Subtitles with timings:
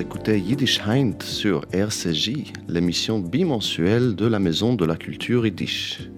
[0.00, 6.08] Écoutez Yiddish Heint sur RCJ, l'émission bimensuelle de la Maison de la Culture Yiddish.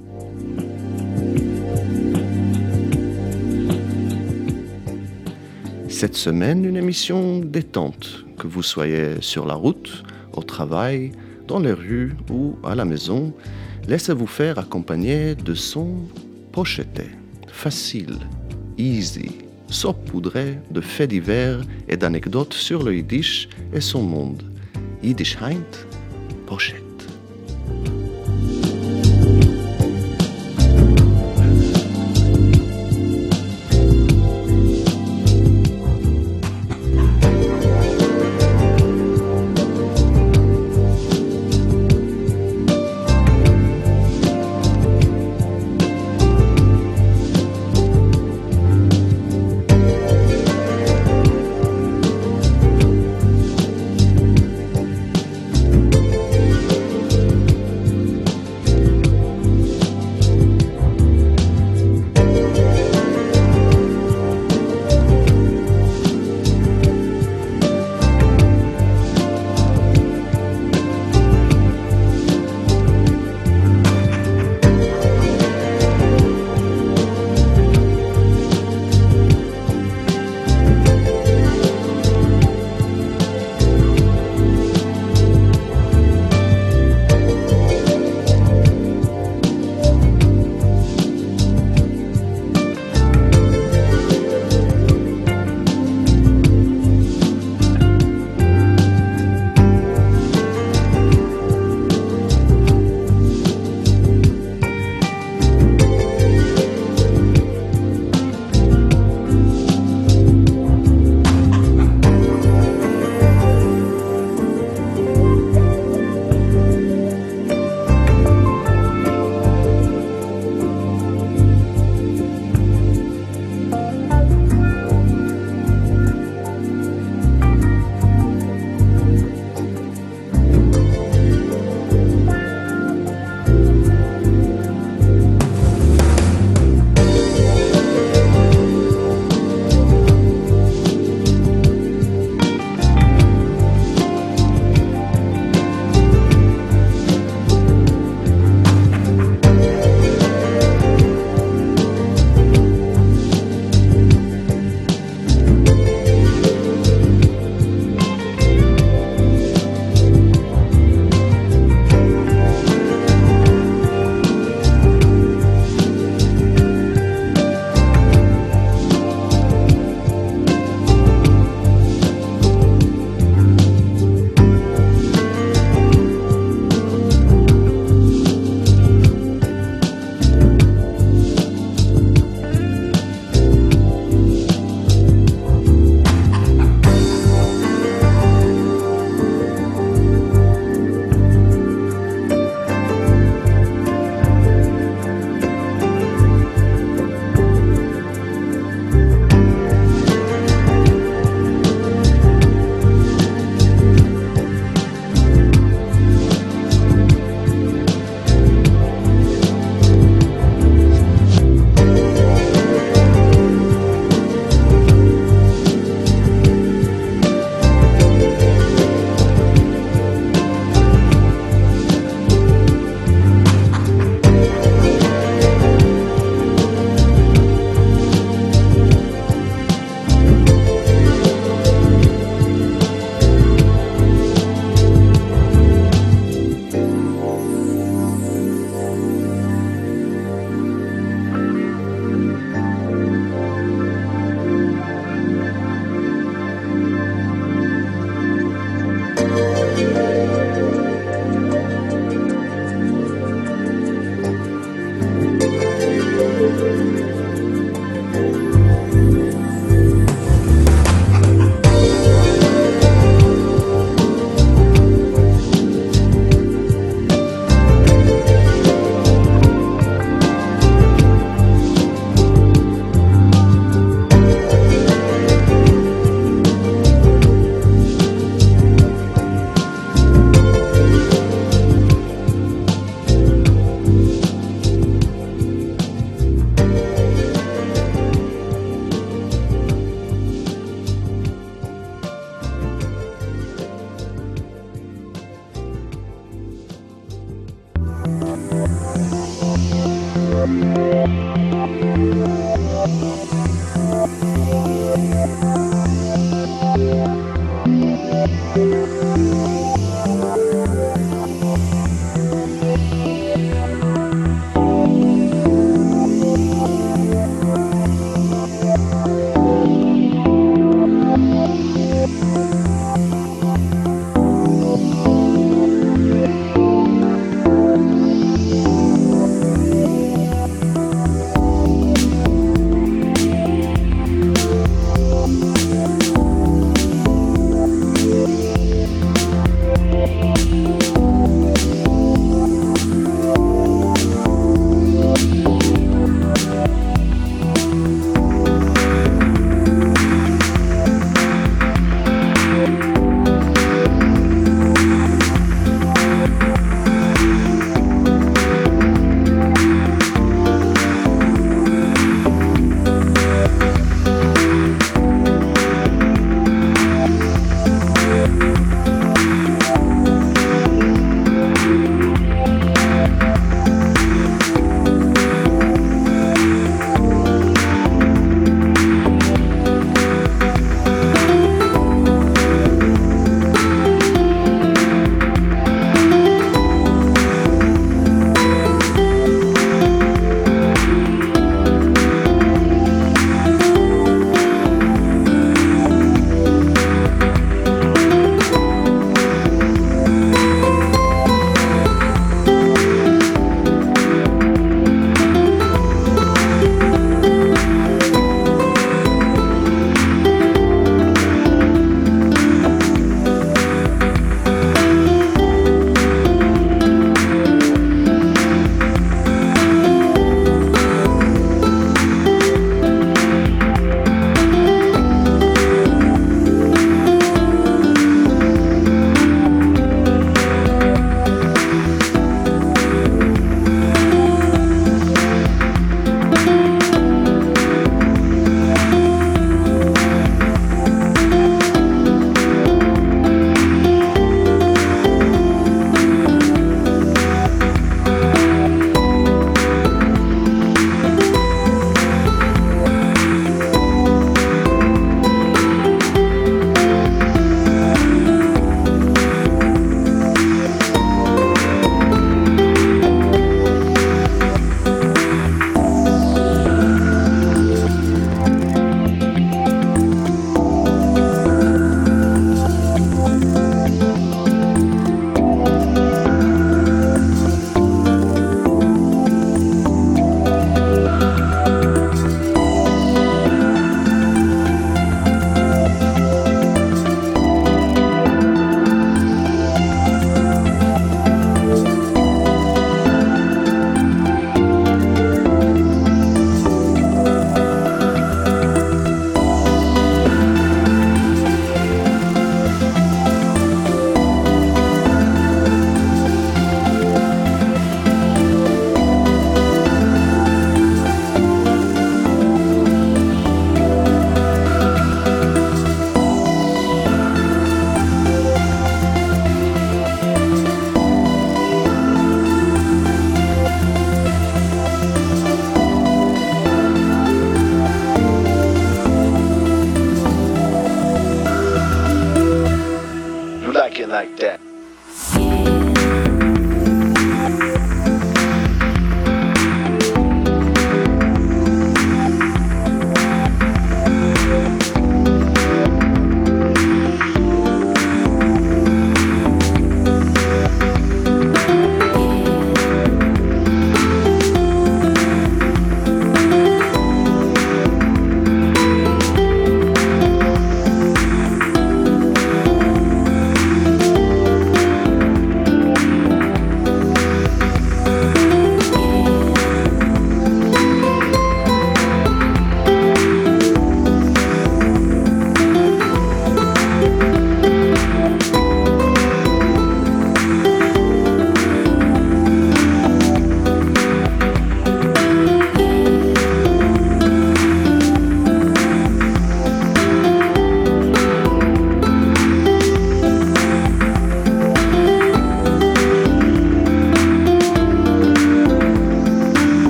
[5.89, 11.11] Cette semaine, une émission détente, que vous soyez sur la route, au travail,
[11.49, 13.35] dans les rues ou à la maison,
[13.89, 15.97] laissez-vous faire accompagner de sons
[16.53, 17.11] pochetés,
[17.49, 18.21] faciles,
[18.79, 19.33] easy,
[19.73, 24.43] saupoudrés de faits divers et d'anecdotes sur le Yiddish et son monde.
[25.03, 25.87] Yiddish Heint,
[26.47, 26.82] pochette.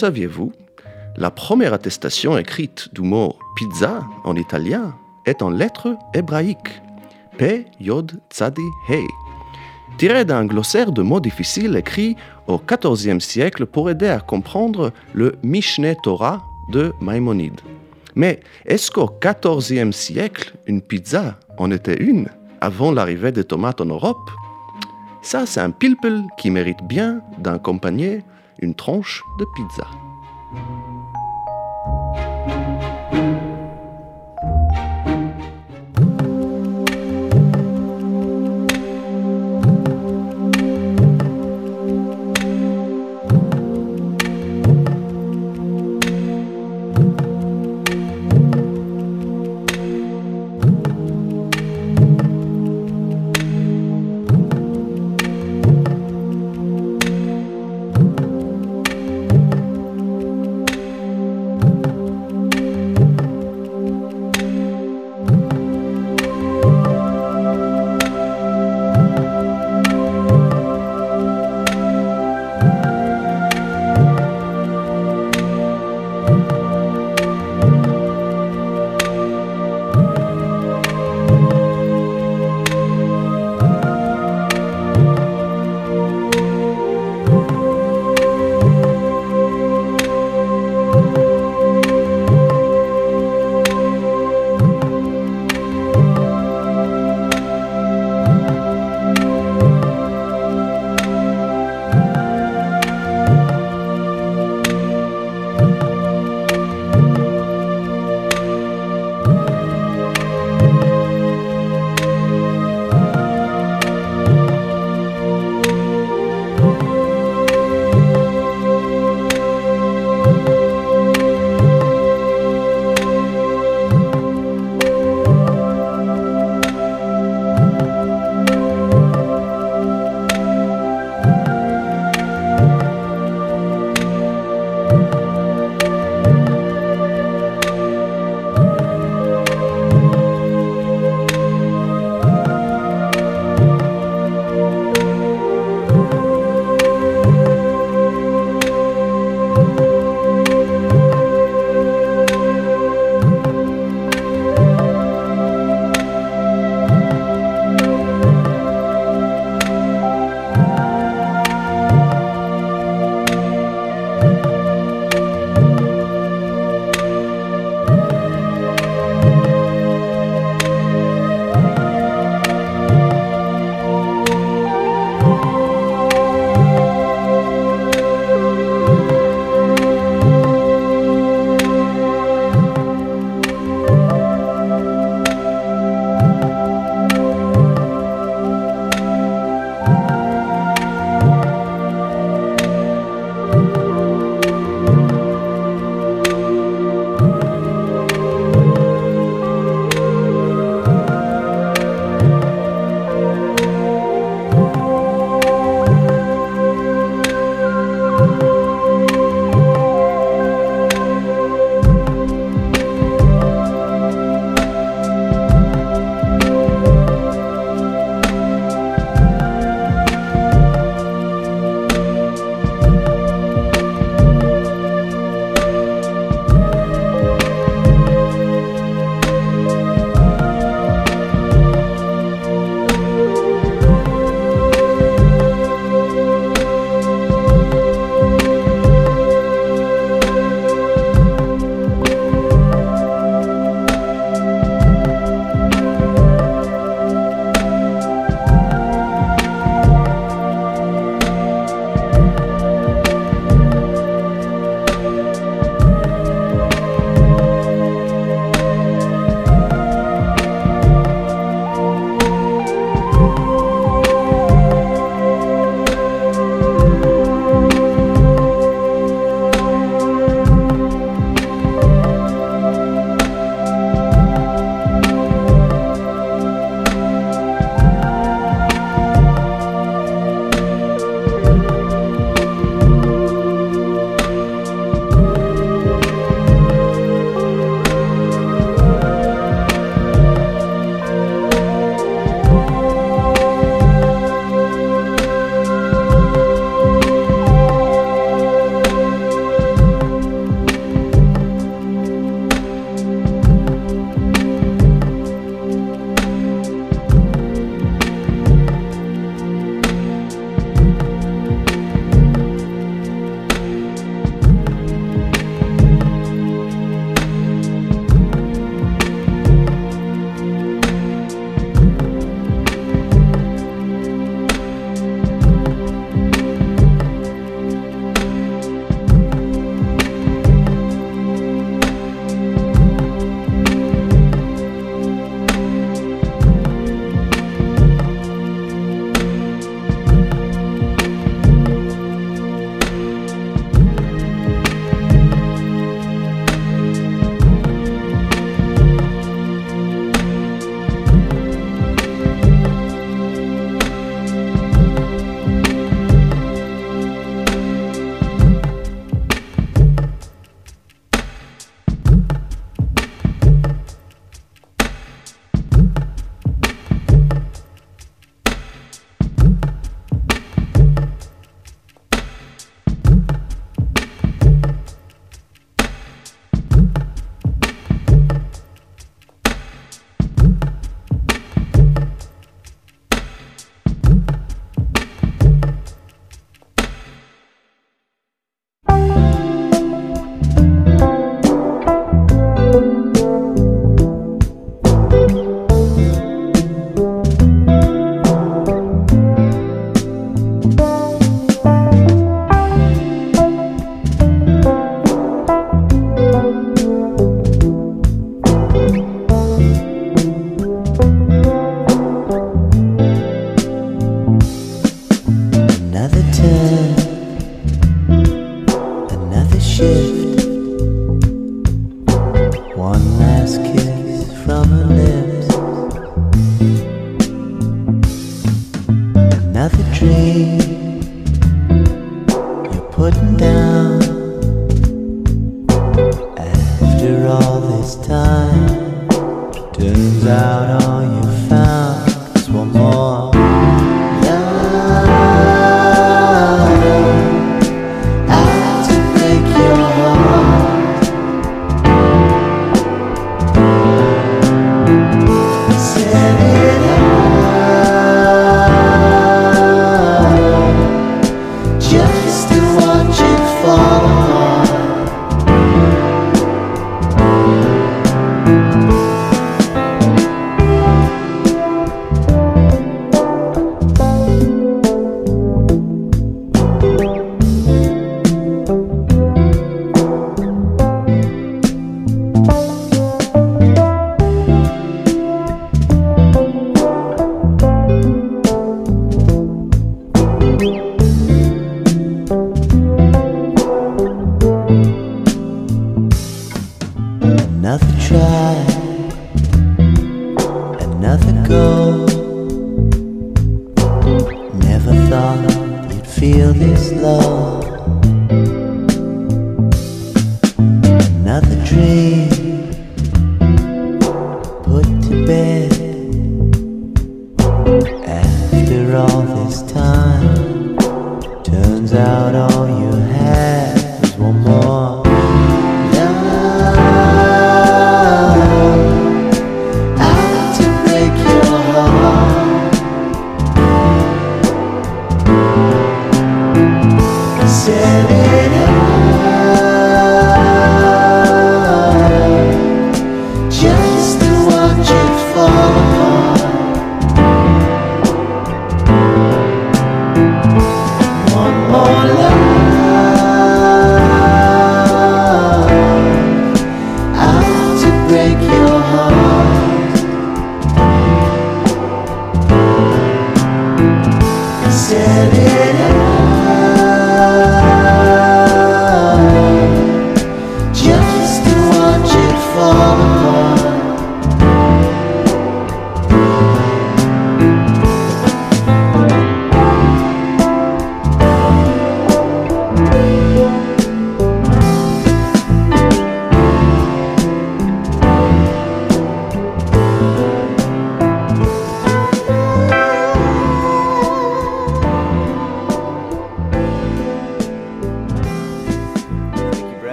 [0.00, 0.50] Saviez-vous
[1.16, 4.94] La première attestation écrite du mot pizza en italien
[5.26, 6.80] est en lettres hébraïques.
[7.36, 9.04] P, Yod, Tzadi, Hey.
[9.98, 12.16] Tiré d'un glossaire de mots difficiles écrit
[12.46, 16.42] au XIVe siècle pour aider à comprendre le Mishneh Torah
[16.72, 17.60] de Maïmonide.
[18.14, 22.30] Mais est-ce qu'au XIVe siècle, une pizza en était une
[22.62, 24.30] avant l'arrivée des tomates en Europe?
[25.20, 28.22] Ça, c'est un pilpel qui mérite bien d'accompagner
[28.60, 29.88] une tranche de pizza.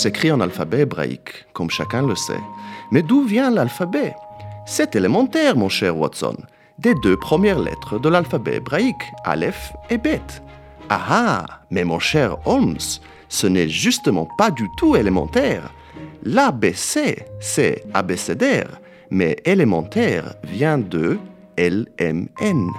[0.00, 2.40] S'écrit en alphabet hébraïque, comme chacun le sait.
[2.90, 4.14] Mais d'où vient l'alphabet?
[4.64, 6.36] C'est élémentaire, mon cher Watson.
[6.78, 10.22] Des deux premières lettres de l'alphabet hébraïque, Aleph et Bet.
[10.88, 12.78] Ah ah Mais mon cher Holmes,
[13.28, 15.70] ce n'est justement pas du tout élémentaire.
[16.22, 21.18] L'ABC, c'est abécédaire, mais élémentaire vient de
[21.58, 22.70] LMN.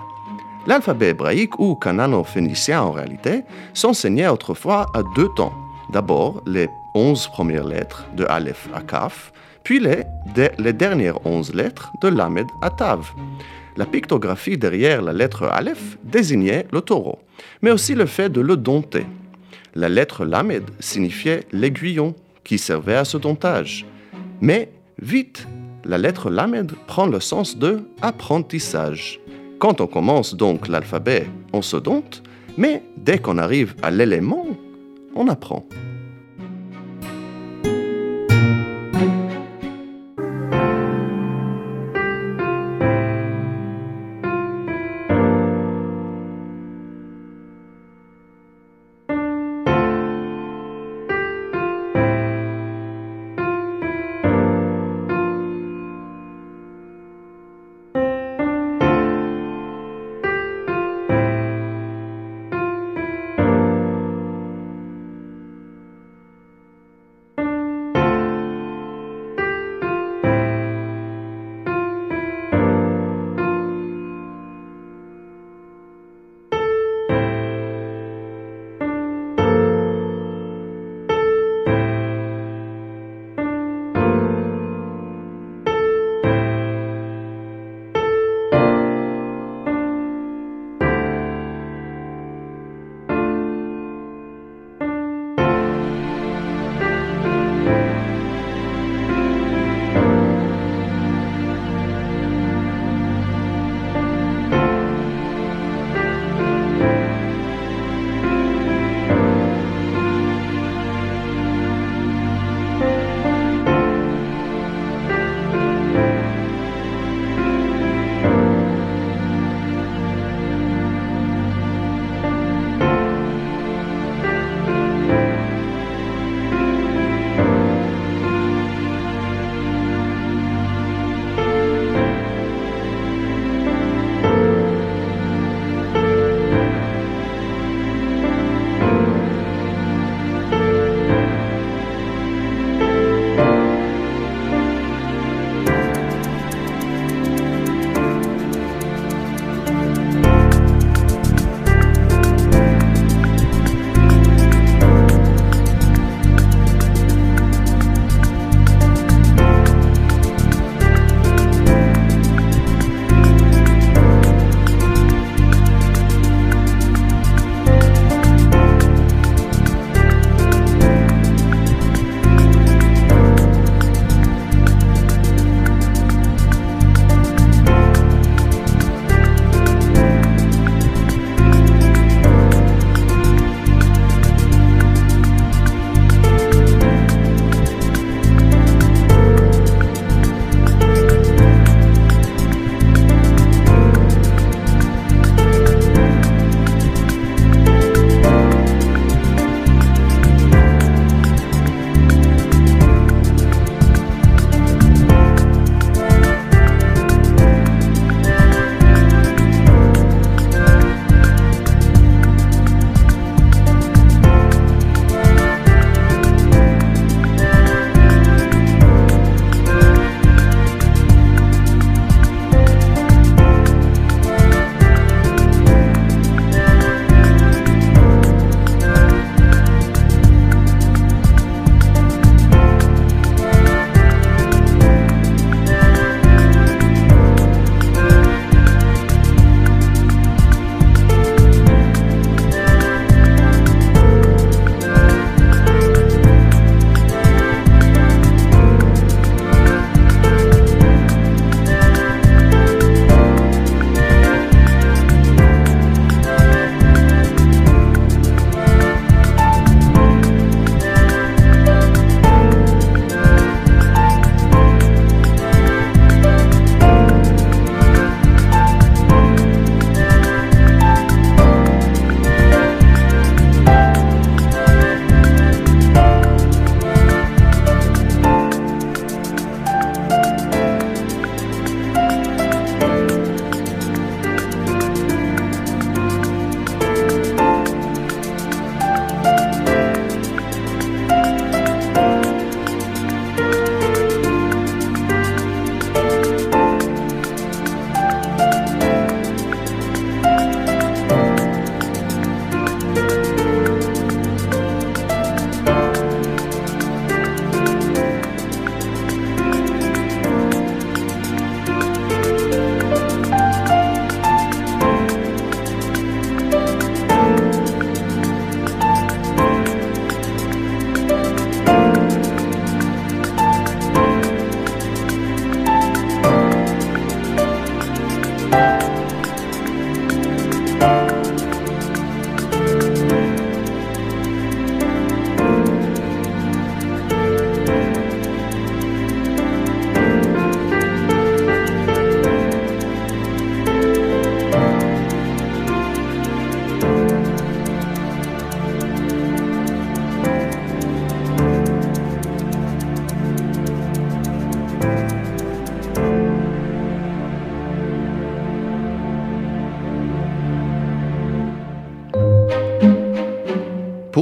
[0.65, 3.43] L'alphabet hébraïque ou canano-phénicien en réalité
[3.75, 5.53] s'enseignait autrefois à deux temps.
[5.91, 9.32] D'abord, les onze premières lettres de Aleph à Kaf,
[9.63, 10.04] puis les,
[10.58, 13.12] les dernières onze lettres de Lamed à Tav.
[13.77, 17.19] La pictographie derrière la lettre Aleph désignait le taureau,
[17.62, 19.06] mais aussi le fait de le dompter.
[19.75, 23.86] La lettre Lamed signifiait l'aiguillon qui servait à ce domptage.
[24.41, 25.47] Mais vite,
[25.86, 29.19] la lettre Lamed prend le sens de apprentissage.
[29.60, 32.23] Quand on commence donc l'alphabet, on se dompte,
[32.58, 34.47] mais dès qu'on arrive à l'élément,
[35.15, 35.65] on apprend.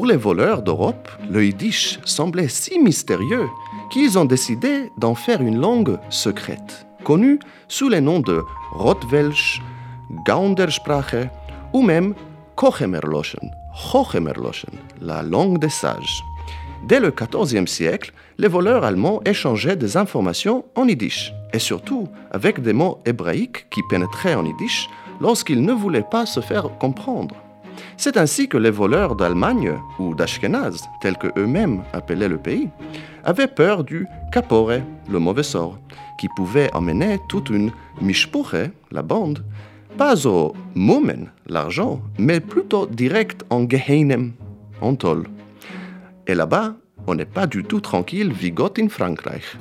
[0.09, 3.47] Les voleurs d'Europe, le yiddish semblait si mystérieux
[3.91, 9.61] qu'ils ont décidé d'en faire une langue secrète, connue sous les noms de Rotwelsch,
[10.25, 11.27] Gaundersprache
[11.73, 12.15] ou même
[12.55, 13.51] Kochemerloschen,
[13.93, 16.23] Hochemerloschen, la langue des sages.
[16.87, 22.61] Dès le XIVe siècle, les voleurs allemands échangeaient des informations en yiddish, et surtout avec
[22.61, 24.89] des mots hébraïques qui pénétraient en yiddish
[25.21, 27.35] lorsqu'ils ne voulaient pas se faire comprendre.
[28.01, 32.69] C'est ainsi que les voleurs d'Allemagne ou d'Ashkenaz, tels que eux-mêmes appelaient le pays,
[33.25, 34.71] avaient peur du capore,
[35.09, 35.77] le mauvais sort,
[36.17, 39.43] qui pouvait emmener toute une mishpuche, la bande,
[39.97, 44.31] pas au mumen, l'argent, mais plutôt direct en geheinem,
[44.79, 45.27] en tol.
[46.25, 49.57] Et là-bas, on n'est pas du tout tranquille, vigot in Frankreich.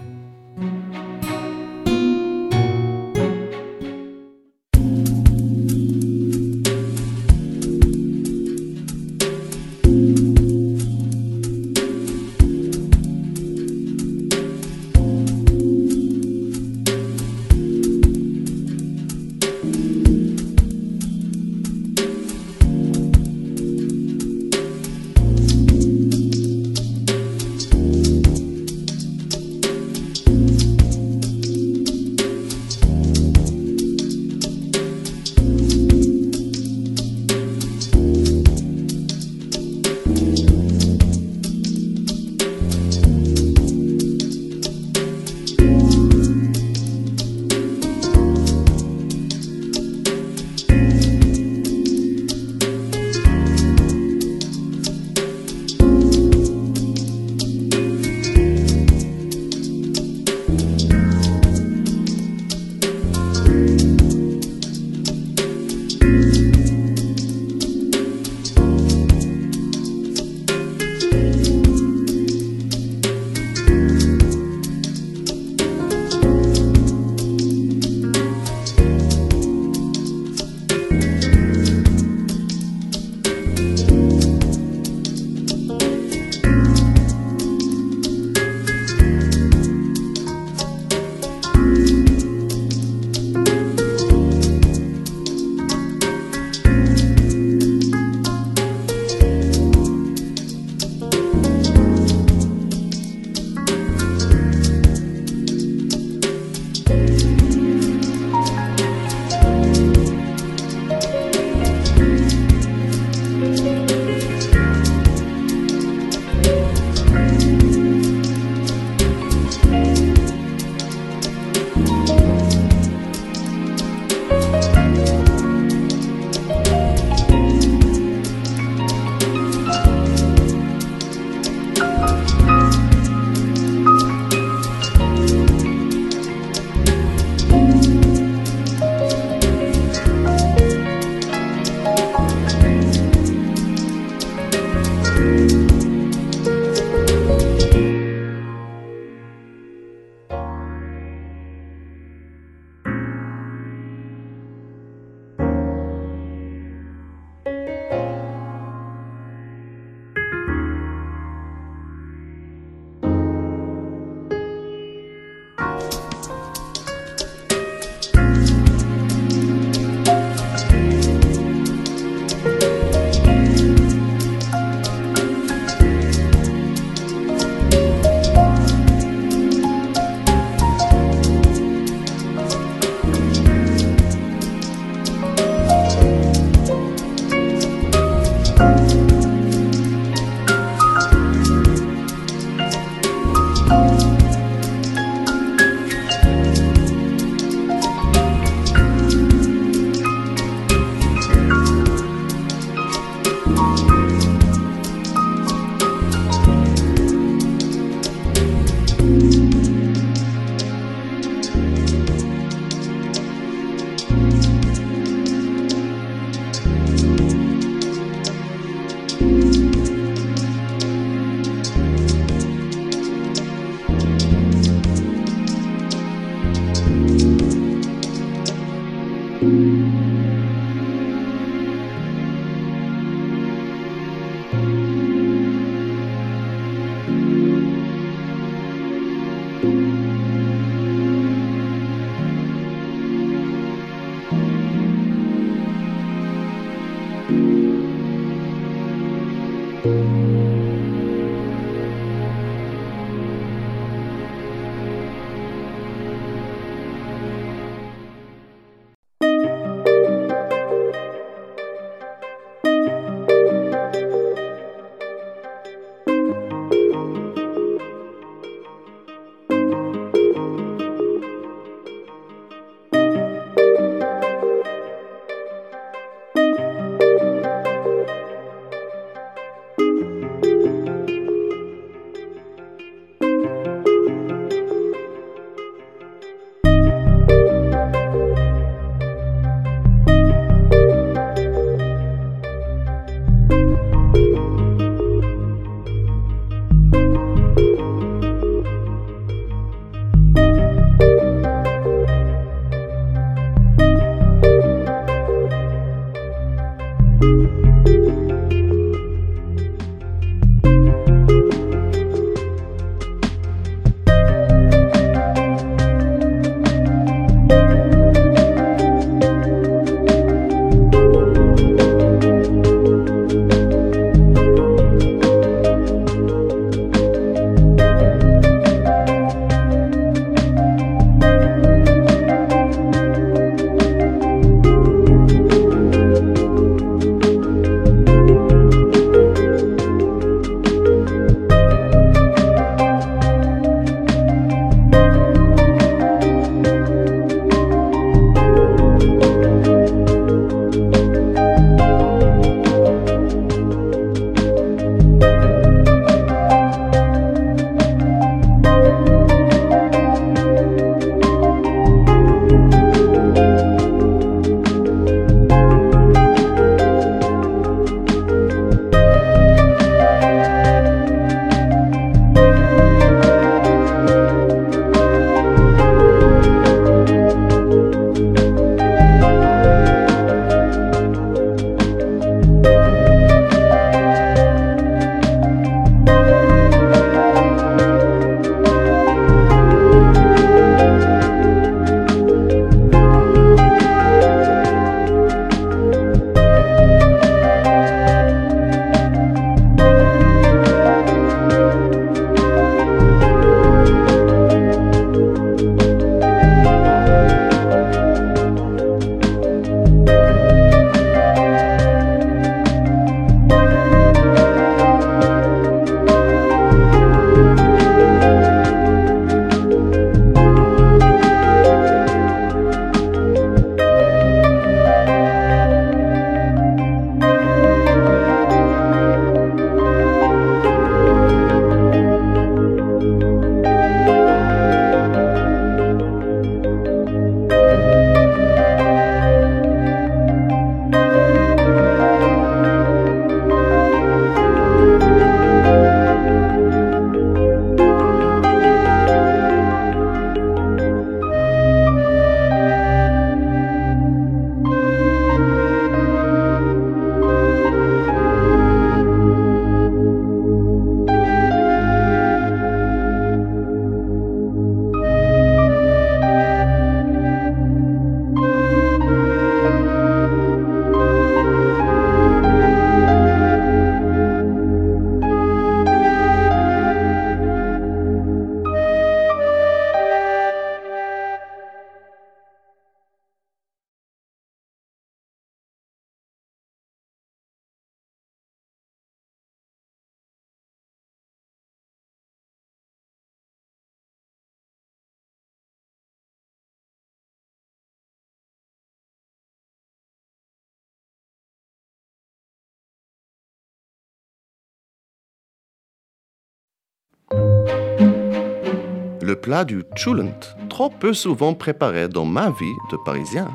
[509.28, 510.32] Le plat du chulent,
[510.70, 513.48] trop peu souvent préparé dans ma vie de Parisien,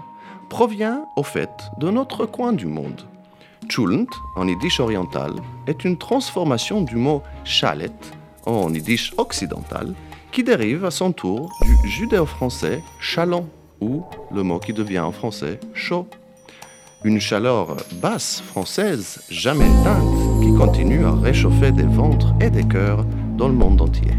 [0.49, 1.49] provient au fait
[1.79, 3.01] de notre coin du monde.
[3.69, 4.05] Chulent,
[4.35, 5.33] en yiddish oriental,
[5.65, 7.91] est une transformation du mot chalet,
[8.45, 9.95] en yiddish occidental,
[10.31, 13.47] qui dérive à son tour du judéo-français chalon,
[13.81, 16.07] ou le mot qui devient en français chaud.
[17.03, 23.05] Une chaleur basse française jamais éteinte qui continue à réchauffer des ventres et des cœurs
[23.37, 24.11] dans le monde entier.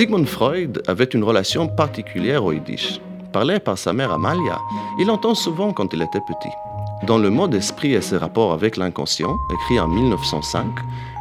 [0.00, 3.02] Sigmund Freud avait une relation particulière au Yiddish.
[3.34, 4.58] Parlé par sa mère Amalia,
[4.98, 6.69] il l'entend souvent quand il était petit.
[7.06, 10.66] Dans Le mot d'esprit et ses rapports avec l'inconscient, écrit en 1905,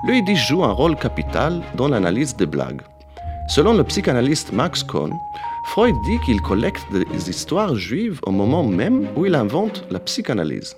[0.08, 2.82] le Yiddish joue un rôle capital dans l'analyse des blagues.
[3.48, 5.14] Selon le psychanalyste Max Kohn,
[5.64, 10.76] Freud dit qu'il collecte des histoires juives au moment même où il invente la psychanalyse.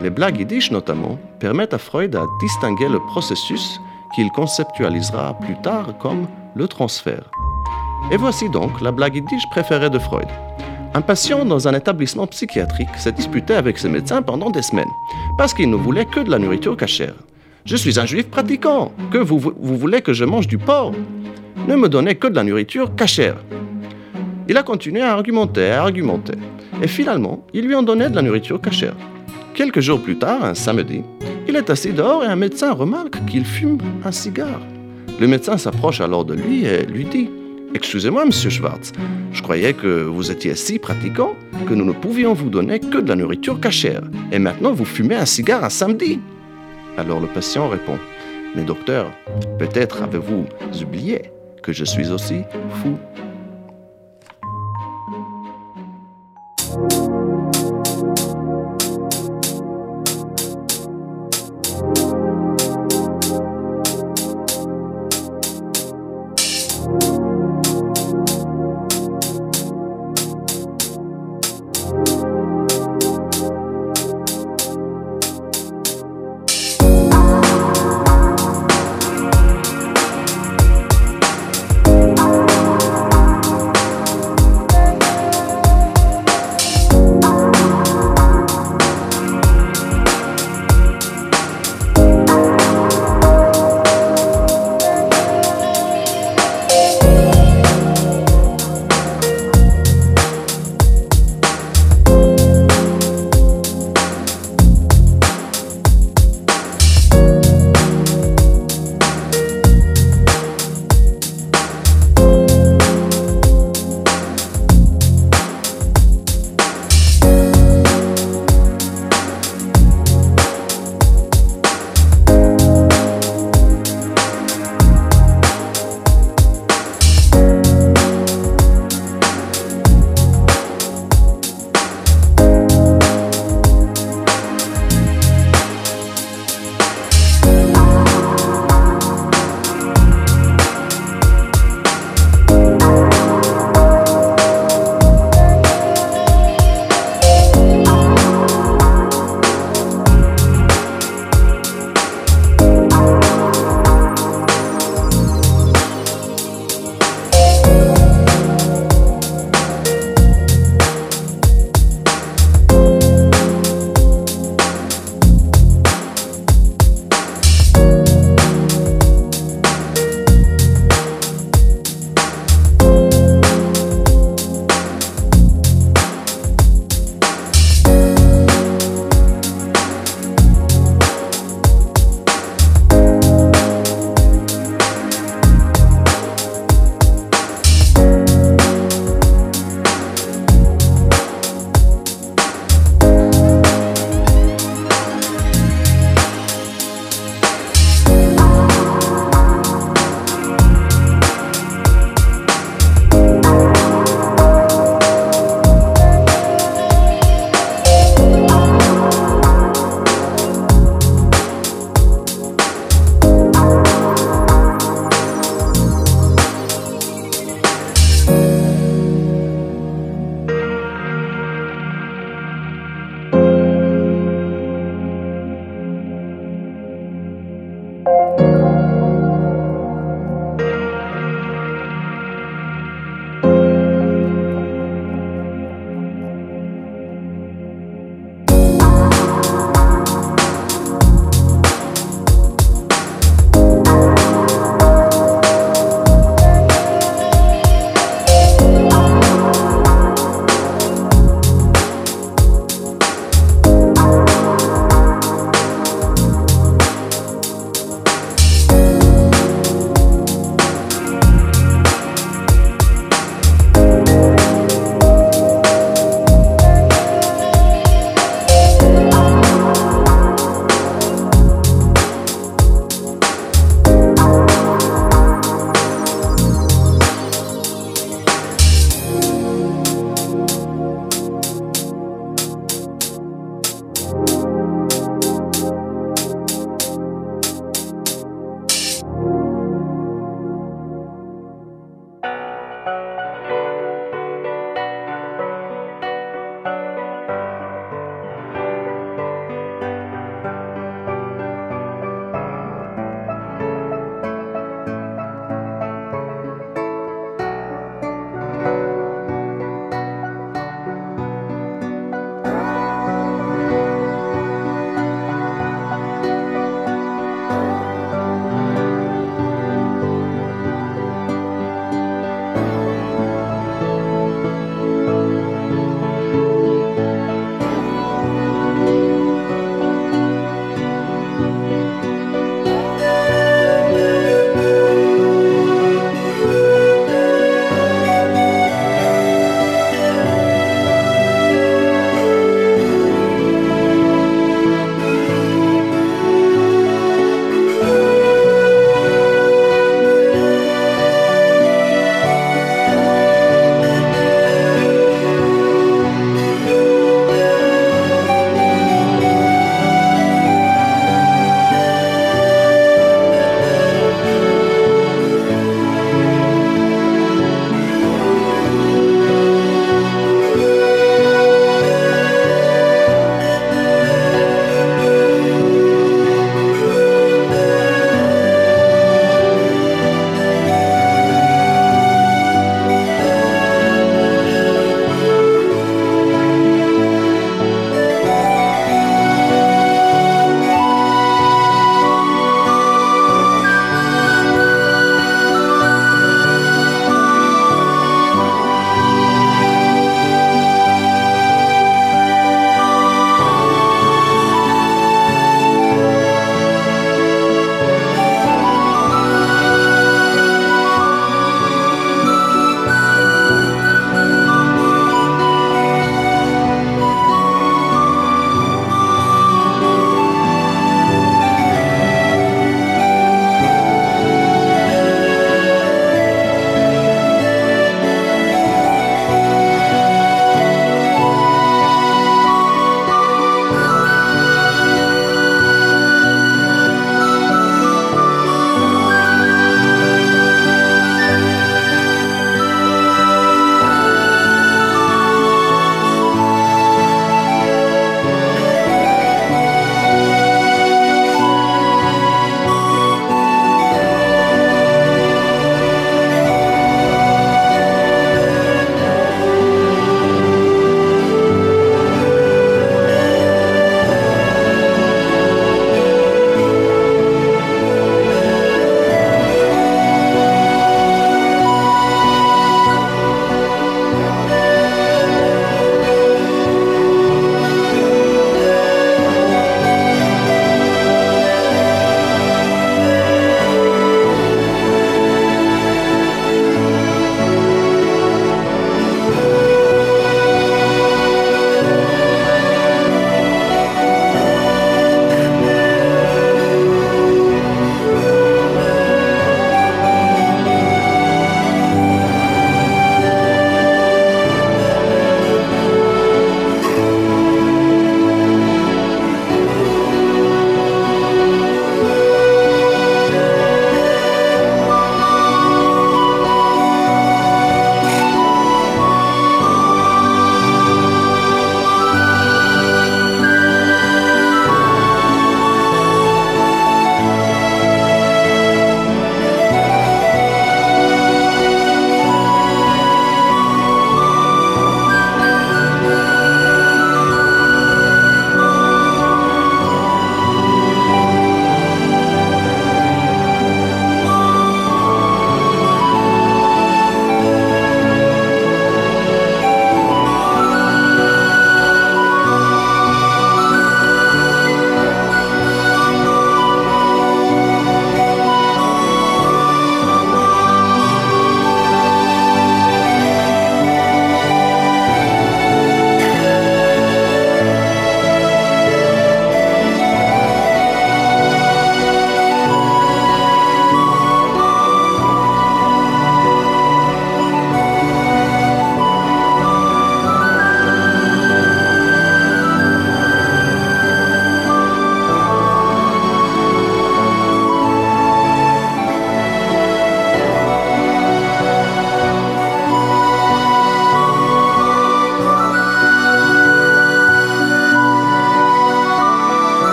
[0.00, 3.80] Les blagues yiddish notamment permettent à Freud de distinguer le processus
[4.14, 7.30] qu'il conceptualisera plus tard comme le transfert.
[8.12, 10.28] Et voici donc la blague yiddish préférée de Freud.
[10.94, 14.90] Un patient dans un établissement psychiatrique s'est disputé avec ses médecins pendant des semaines,
[15.36, 17.14] parce qu'il ne voulait que de la nourriture cachère.
[17.64, 20.92] Je suis un juif pratiquant, que vous, vous voulez que je mange du porc
[21.68, 23.36] Ne me donnez que de la nourriture cachère.
[24.48, 26.38] Il a continué à argumenter, à argumenter,
[26.82, 28.94] et finalement, ils lui ont donné de la nourriture cachère.
[29.54, 31.02] Quelques jours plus tard, un samedi,
[31.48, 34.60] il est assis dehors et un médecin remarque qu'il fume un cigare.
[35.18, 37.30] Le médecin s'approche alors de lui et lui dit
[37.76, 38.90] Excusez-moi, monsieur Schwartz,
[39.34, 41.36] je croyais que vous étiez si pratiquant
[41.68, 44.00] que nous ne pouvions vous donner que de la nourriture cachère.
[44.32, 46.18] Et maintenant, vous fumez un cigare un samedi.
[46.96, 47.98] Alors le patient répond
[48.54, 49.12] Mais docteur,
[49.58, 50.46] peut-être avez-vous
[50.80, 51.30] oublié
[51.62, 52.44] que je suis aussi
[52.80, 52.96] fou.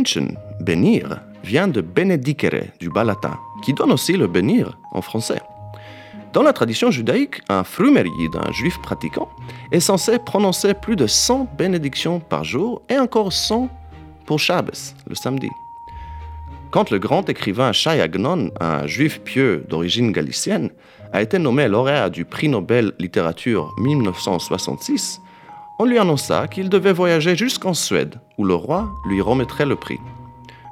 [0.00, 5.40] Benchen, bénir, vient de benedicere, du bas latin, qui donne aussi le bénir en français.
[6.32, 9.28] Dans la tradition judaïque, un frumeride, un juif pratiquant,
[9.72, 13.68] est censé prononcer plus de 100 bénédictions par jour et encore 100
[14.26, 15.50] pour Shabbos, le samedi.
[16.70, 20.70] Quand le grand écrivain Shai Agnon, un juif pieux d'origine galicienne,
[21.12, 25.20] a été nommé lauréat du prix Nobel littérature 1966,
[25.80, 29.98] on lui annonça qu'il devait voyager jusqu'en Suède, où le roi lui remettrait le prix.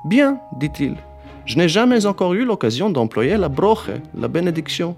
[0.06, 0.96] Bien, dit-il,
[1.44, 4.96] je n'ai jamais encore eu l'occasion d'employer la broche, la bénédiction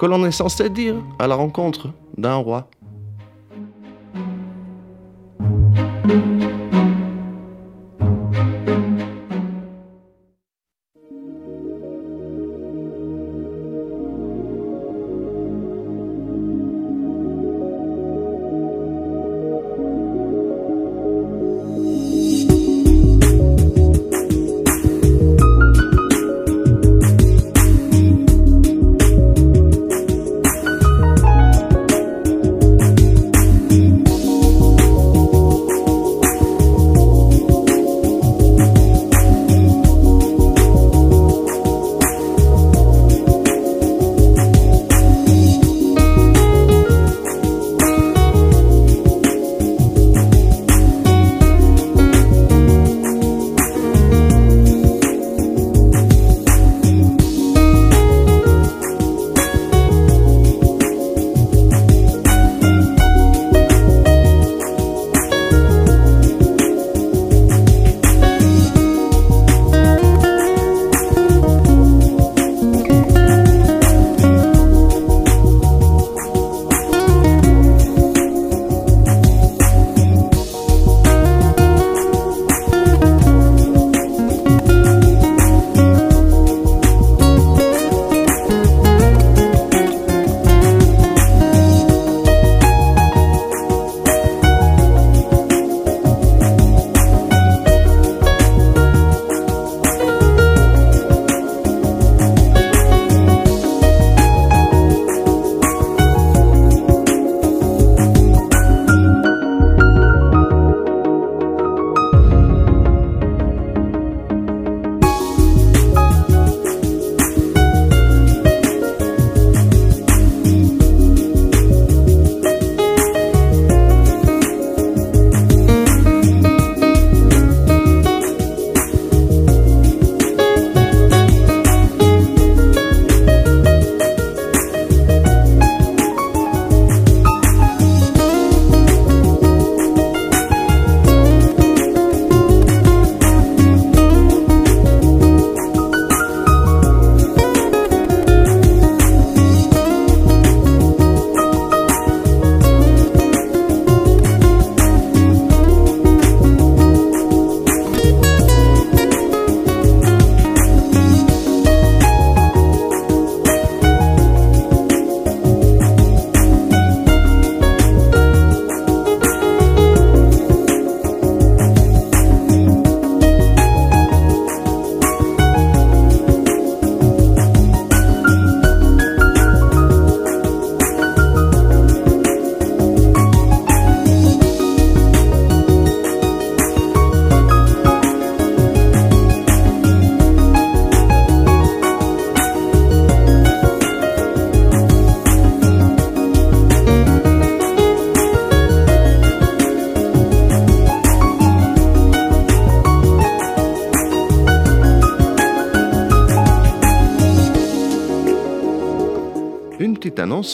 [0.00, 2.68] que l'on est censé dire à la rencontre d'un roi.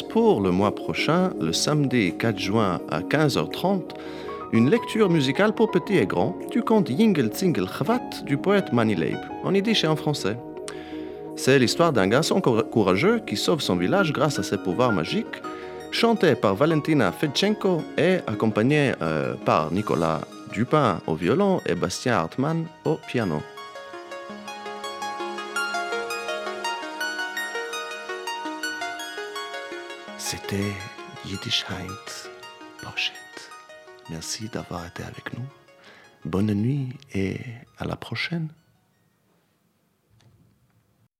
[0.08, 3.82] Pour le mois prochain, le samedi 4 juin à 15h30,
[4.52, 9.18] une lecture musicale pour petits et grands du conte Yingel Tsingel Chvat du poète Manileib,
[9.42, 10.36] en yiddish et en français.
[11.34, 15.42] C'est l'histoire d'un garçon courageux qui sauve son village grâce à ses pouvoirs magiques,
[15.90, 20.20] chanté par Valentina Fedchenko et accompagné euh, par Nicolas
[20.52, 23.42] Dupin au violon et Bastien Hartmann au piano.
[30.54, 30.72] C'était
[31.26, 32.30] Yiddish Heinz
[32.80, 33.50] Pochette.
[34.08, 35.44] Merci d'avoir été avec nous.
[36.24, 37.40] Bonne nuit et
[37.78, 38.50] à la prochaine.